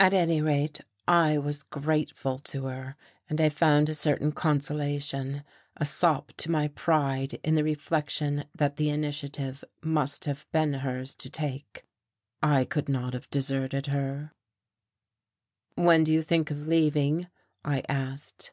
At 0.00 0.14
any 0.14 0.40
rate, 0.40 0.80
I 1.06 1.36
was 1.36 1.64
grateful 1.64 2.38
to 2.38 2.64
her, 2.64 2.96
and 3.28 3.38
I 3.42 3.50
found 3.50 3.90
a 3.90 3.94
certain 3.94 4.32
consolation, 4.32 5.44
a 5.76 5.84
sop 5.84 6.32
to 6.38 6.50
my 6.50 6.68
pride 6.68 7.34
in 7.44 7.54
the 7.54 7.62
reflection 7.62 8.44
that 8.54 8.76
the 8.76 8.88
initiative 8.88 9.62
must 9.82 10.24
have 10.24 10.50
been 10.50 10.72
hers 10.72 11.14
to 11.16 11.28
take. 11.28 11.84
I 12.42 12.64
could 12.64 12.88
not 12.88 13.12
have 13.12 13.28
deserted 13.28 13.88
her. 13.88 14.32
"When 15.74 16.04
do 16.04 16.10
you 16.14 16.22
think 16.22 16.50
of 16.50 16.66
leaving?" 16.66 17.26
I 17.66 17.82
asked. 17.86 18.52